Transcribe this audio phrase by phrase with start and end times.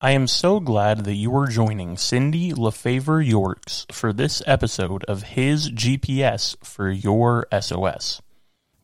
[0.00, 5.24] I am so glad that you are joining Cindy LaFavor Yorks for this episode of
[5.34, 8.22] His GPS for Your SOS.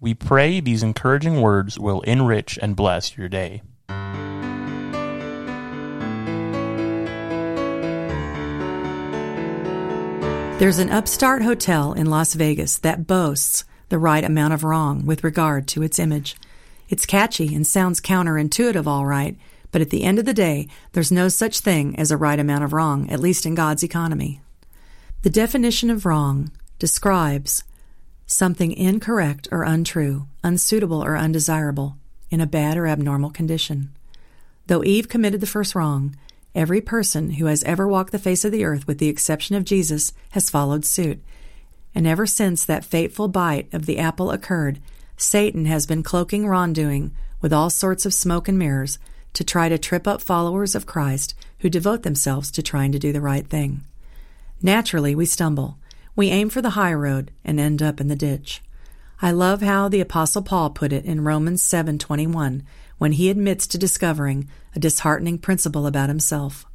[0.00, 3.62] We pray these encouraging words will enrich and bless your day.
[10.58, 15.22] There's an upstart hotel in Las Vegas that boasts the right amount of wrong with
[15.22, 16.34] regard to its image.
[16.88, 19.36] It's catchy and sounds counterintuitive, all right
[19.74, 22.62] but at the end of the day, there's no such thing as a right amount
[22.62, 24.40] of wrong, at least in God's economy.
[25.22, 27.64] The definition of wrong describes
[28.24, 31.96] something incorrect or untrue, unsuitable or undesirable,
[32.30, 33.90] in a bad or abnormal condition.
[34.68, 36.14] Though Eve committed the first wrong,
[36.54, 39.64] every person who has ever walked the face of the earth, with the exception of
[39.64, 41.20] Jesus, has followed suit.
[41.96, 44.78] And ever since that fateful bite of the apple occurred,
[45.16, 47.10] Satan has been cloaking wrongdoing
[47.40, 49.00] with all sorts of smoke and mirrors
[49.34, 53.12] to try to trip up followers of Christ who devote themselves to trying to do
[53.12, 53.84] the right thing.
[54.62, 55.78] Naturally, we stumble.
[56.16, 58.62] We aim for the high road and end up in the ditch.
[59.20, 62.62] I love how the apostle Paul put it in Romans 7:21
[62.98, 66.66] when he admits to discovering a disheartening principle about himself.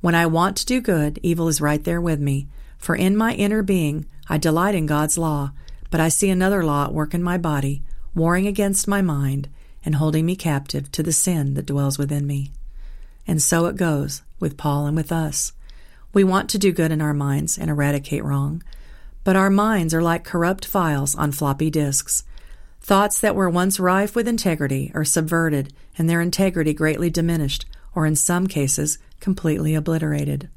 [0.00, 3.32] When I want to do good, evil is right there with me, for in my
[3.34, 5.52] inner being I delight in God's law,
[5.90, 7.82] but I see another law at work in my body,
[8.14, 9.48] warring against my mind
[9.84, 12.50] and holding me captive to the sin that dwells within me.
[13.26, 15.52] And so it goes with Paul and with us.
[16.12, 18.62] We want to do good in our minds and eradicate wrong,
[19.24, 22.24] but our minds are like corrupt files on floppy disks.
[22.80, 28.04] Thoughts that were once rife with integrity are subverted and their integrity greatly diminished, or
[28.04, 30.48] in some cases, completely obliterated.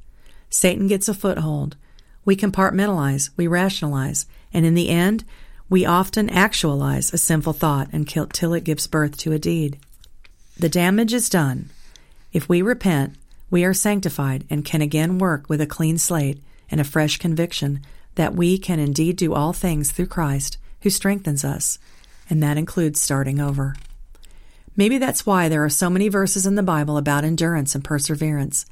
[0.49, 1.77] Satan gets a foothold.
[2.25, 5.23] We compartmentalize, we rationalize, and in the end,
[5.69, 9.77] we often actualize a sinful thought until it gives birth to a deed.
[10.57, 11.69] The damage is done.
[12.31, 13.15] If we repent,
[13.49, 17.81] we are sanctified and can again work with a clean slate and a fresh conviction
[18.15, 21.79] that we can indeed do all things through Christ who strengthens us,
[22.29, 23.75] and that includes starting over.
[24.75, 28.65] Maybe that's why there are so many verses in the Bible about endurance and perseverance,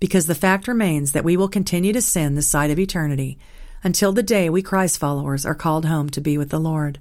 [0.00, 3.38] because the fact remains that we will continue to sin the side of eternity
[3.82, 6.98] until the day we Christ followers are called home to be with the Lord.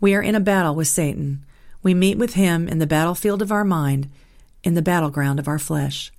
[0.00, 1.44] We are in a battle with Satan.
[1.82, 4.08] We meet with him in the battlefield of our mind,
[4.62, 6.12] in the battleground of our flesh.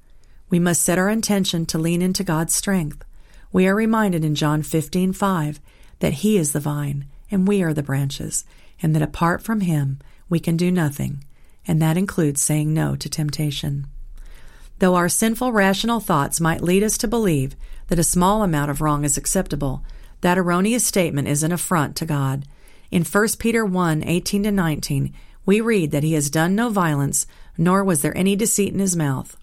[0.50, 3.03] We must set our intention to lean into God's strength.
[3.52, 5.59] We are reminded in John 15:5
[6.00, 8.46] that he is the vine and we are the branches,
[8.81, 11.24] and that apart from him we can do nothing,
[11.68, 13.88] and that includes saying no to temptation.
[14.79, 17.55] Though our sinful rational thoughts might lead us to believe
[17.88, 19.83] that a small amount of wrong is acceptable,
[20.21, 22.45] that erroneous statement is an affront to God.
[22.91, 25.13] In 1 Peter 1 18 to 19,
[25.45, 27.25] we read that he has done no violence,
[27.57, 29.37] nor was there any deceit in his mouth.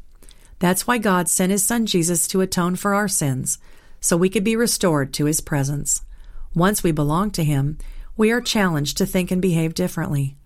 [0.59, 3.59] That's why God sent his son Jesus to atone for our sins,
[4.01, 6.03] so we could be restored to his presence.
[6.55, 7.79] Once we belong to him,
[8.17, 10.37] we are challenged to think and behave differently.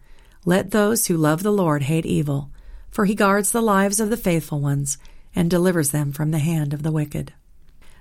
[0.45, 2.51] Let those who love the Lord hate evil,
[2.91, 4.99] for he guards the lives of the faithful ones
[5.35, 7.33] and delivers them from the hand of the wicked.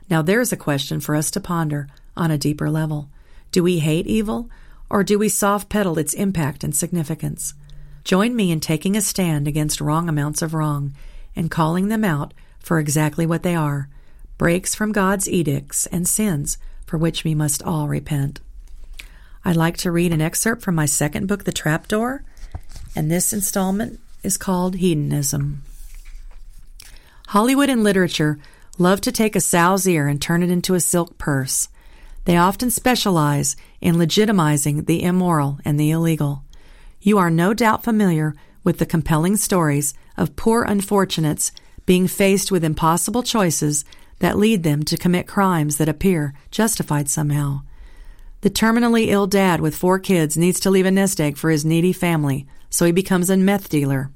[0.10, 3.10] Now there's a question for us to ponder on a deeper level.
[3.52, 4.50] Do we hate evil,
[4.90, 7.54] or do we soft pedal its impact and significance?
[8.04, 10.96] Join me in taking a stand against wrong amounts of wrong
[11.36, 13.90] and calling them out for exactly what they are
[14.38, 18.40] breaks from God's edicts and sins for which we must all repent.
[19.44, 22.24] I'd like to read an excerpt from my second book, The Trapdoor,
[22.96, 25.64] and this installment is called Hedonism.
[27.30, 28.38] Hollywood and literature
[28.78, 31.70] love to take a sow's ear and turn it into a silk purse.
[32.26, 36.44] They often specialize in legitimizing the immoral and the illegal.
[37.00, 41.54] You are no doubt familiar with the compelling stories of poor unfortunates
[41.86, 43.86] being faced with impossible choices
[44.20, 47.62] that lead them to commit crimes that appear justified somehow.
[48.42, 51.64] The terminally ill dad with four kids needs to leave a nest egg for his
[51.64, 54.12] needy family, so he becomes a meth dealer.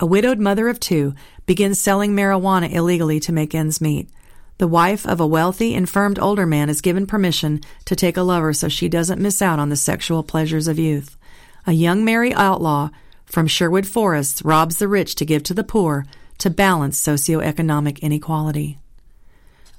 [0.00, 4.08] A widowed mother of two begins selling marijuana illegally to make ends meet.
[4.56, 8.54] The wife of a wealthy, infirmed older man is given permission to take a lover
[8.54, 11.18] so she doesn't miss out on the sexual pleasures of youth.
[11.66, 12.88] A young merry outlaw
[13.26, 16.06] from Sherwood Forests robs the rich to give to the poor
[16.38, 18.78] to balance socioeconomic inequality.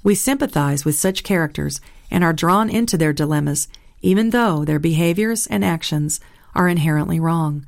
[0.04, 1.80] We sympathize with such characters
[2.12, 3.66] and are drawn into their dilemmas,
[4.02, 6.20] even though their behaviors and actions
[6.54, 7.66] are inherently wrong.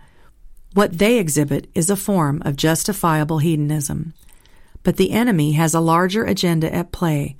[0.74, 4.12] What they exhibit is a form of justifiable hedonism.
[4.82, 7.36] But the enemy has a larger agenda at play.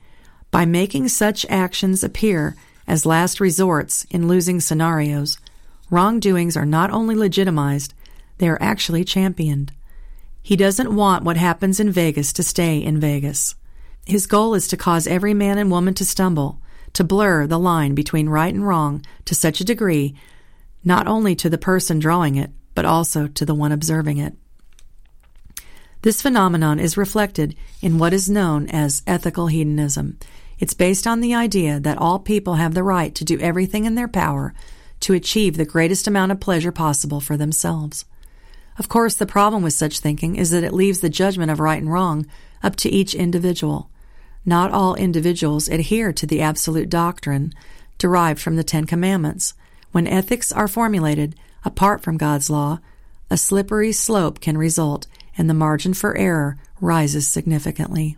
[0.52, 2.54] By making such actions appear
[2.86, 5.38] as last resorts in losing scenarios,
[5.90, 7.92] wrongdoings are not only legitimized,
[8.38, 9.72] they are actually championed.
[10.40, 13.56] He doesn't want what happens in Vegas to stay in Vegas.
[14.06, 16.60] His goal is to cause every man and woman to stumble,
[16.92, 20.14] to blur the line between right and wrong to such a degree,
[20.84, 24.34] not only to the person drawing it, but also to the one observing it.
[26.02, 30.18] This phenomenon is reflected in what is known as ethical hedonism.
[30.58, 33.94] It's based on the idea that all people have the right to do everything in
[33.94, 34.54] their power
[35.00, 38.04] to achieve the greatest amount of pleasure possible for themselves.
[38.78, 41.80] Of course, the problem with such thinking is that it leaves the judgment of right
[41.80, 42.26] and wrong
[42.62, 43.90] up to each individual.
[44.44, 47.52] Not all individuals adhere to the absolute doctrine
[47.98, 49.54] derived from the Ten Commandments.
[49.92, 52.80] When ethics are formulated apart from God's law,
[53.30, 55.06] a slippery slope can result
[55.36, 58.16] and the margin for error rises significantly.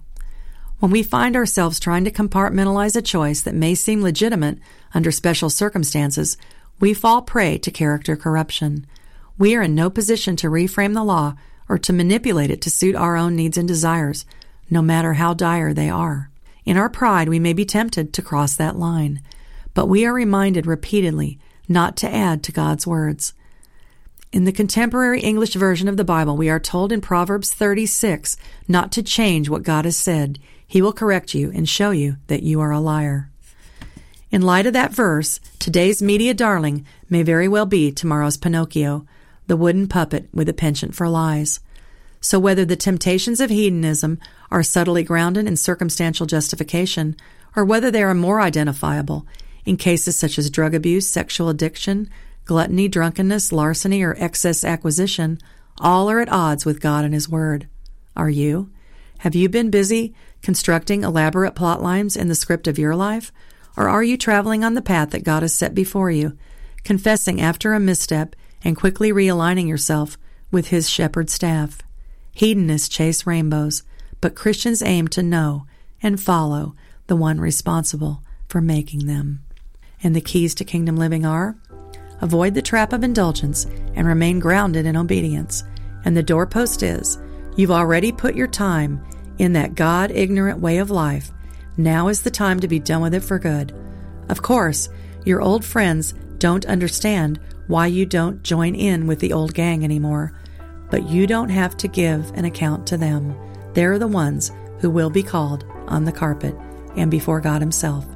[0.78, 4.58] When we find ourselves trying to compartmentalize a choice that may seem legitimate
[4.92, 6.36] under special circumstances,
[6.80, 8.86] we fall prey to character corruption.
[9.38, 11.36] We are in no position to reframe the law
[11.68, 14.26] or to manipulate it to suit our own needs and desires,
[14.68, 16.30] no matter how dire they are.
[16.66, 19.22] In our pride, we may be tempted to cross that line,
[19.72, 21.38] but we are reminded repeatedly
[21.68, 23.32] not to add to God's words.
[24.36, 28.36] In the contemporary English version of the Bible, we are told in Proverbs 36
[28.68, 30.38] not to change what God has said.
[30.66, 33.30] He will correct you and show you that you are a liar.
[34.30, 39.06] In light of that verse, today's media darling may very well be tomorrow's Pinocchio,
[39.46, 41.60] the wooden puppet with a penchant for lies.
[42.20, 44.18] So whether the temptations of hedonism
[44.50, 47.16] are subtly grounded in circumstantial justification,
[47.56, 49.26] or whether they are more identifiable
[49.64, 52.10] in cases such as drug abuse, sexual addiction,
[52.46, 55.38] gluttony, drunkenness, larceny, or excess acquisition,
[55.78, 57.68] all are at odds with God and His Word.
[58.16, 58.70] Are you?
[59.18, 63.32] Have you been busy constructing elaborate plot lines in the script of your life?
[63.76, 66.38] Or are you traveling on the path that God has set before you,
[66.84, 68.34] confessing after a misstep
[68.64, 70.16] and quickly realigning yourself
[70.50, 71.82] with His shepherd staff?
[72.32, 73.82] Hedonists chase rainbows,
[74.20, 75.66] but Christians aim to know
[76.02, 76.74] and follow
[77.06, 79.42] the one responsible for making them.
[80.02, 81.56] And the keys to kingdom living are
[82.20, 85.64] avoid the trap of indulgence and remain grounded in obedience.
[86.04, 87.18] And the doorpost is
[87.56, 89.04] you've already put your time
[89.38, 91.30] in that God ignorant way of life.
[91.76, 93.74] Now is the time to be done with it for good.
[94.28, 94.88] Of course,
[95.24, 100.32] your old friends don't understand why you don't join in with the old gang anymore,
[100.90, 103.34] but you don't have to give an account to them.
[103.74, 106.54] They're the ones who will be called on the carpet
[106.96, 108.06] and before God Himself.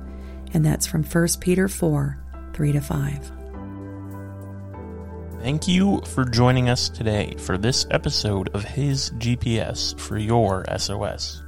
[0.53, 2.17] And that's from 1 Peter 4
[2.53, 3.40] 3 to 5.
[5.43, 11.43] Thank you for joining us today for this episode of His GPS for Your SOS.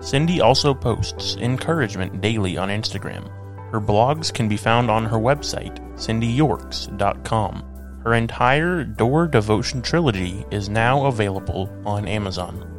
[0.00, 3.28] Cindy also posts encouragement daily on Instagram.
[3.70, 8.00] Her blogs can be found on her website, cindyyorks.com.
[8.02, 12.73] Her entire Door Devotion trilogy is now available on Amazon.